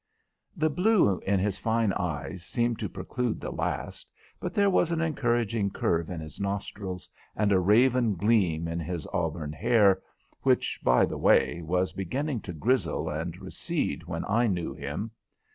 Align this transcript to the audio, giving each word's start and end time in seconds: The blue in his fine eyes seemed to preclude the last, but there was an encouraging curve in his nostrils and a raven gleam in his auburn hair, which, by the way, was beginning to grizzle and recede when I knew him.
The 0.57 0.71
blue 0.71 1.19
in 1.19 1.39
his 1.39 1.59
fine 1.59 1.93
eyes 1.93 2.43
seemed 2.43 2.79
to 2.79 2.89
preclude 2.89 3.39
the 3.39 3.51
last, 3.51 4.09
but 4.39 4.51
there 4.55 4.67
was 4.71 4.89
an 4.89 4.99
encouraging 4.99 5.69
curve 5.69 6.09
in 6.09 6.19
his 6.21 6.39
nostrils 6.39 7.07
and 7.35 7.51
a 7.51 7.59
raven 7.59 8.15
gleam 8.15 8.67
in 8.67 8.79
his 8.79 9.05
auburn 9.13 9.53
hair, 9.53 10.01
which, 10.41 10.79
by 10.81 11.05
the 11.05 11.19
way, 11.19 11.61
was 11.61 11.93
beginning 11.93 12.41
to 12.41 12.51
grizzle 12.53 13.09
and 13.11 13.39
recede 13.39 14.05
when 14.05 14.25
I 14.27 14.47
knew 14.47 14.73
him. 14.73 15.11